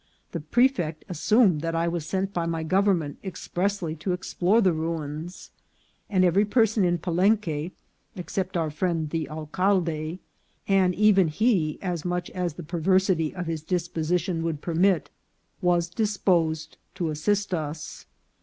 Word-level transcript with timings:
The 0.31 0.39
prefect 0.39 1.05
assumed 1.07 1.61
that 1.61 1.75
I 1.75 1.87
was 1.87 2.07
sent 2.07 2.33
by 2.33 2.47
my 2.47 2.63
government 2.63 3.19
expressly 3.23 3.95
to 3.97 4.13
explore 4.13 4.59
the 4.59 4.73
ruins; 4.73 5.51
and 6.09 6.25
every 6.25 6.43
person 6.43 6.83
in 6.83 6.97
Palenque 6.97 7.71
except 8.15 8.57
our 8.57 8.71
friend 8.71 9.11
the 9.11 9.29
alcalde, 9.29 10.17
and 10.67 10.95
even 10.95 11.27
he 11.27 11.77
as 11.83 12.03
much 12.03 12.31
as 12.31 12.55
the 12.55 12.63
perversity 12.63 13.31
of 13.35 13.45
his 13.45 13.63
disposi 13.63 14.17
tion 14.19 14.41
would 14.41 14.59
permit, 14.63 15.11
was 15.61 15.87
disposed 15.87 16.77
to 16.95 17.11
assist 17.11 17.53
us. 17.53 18.07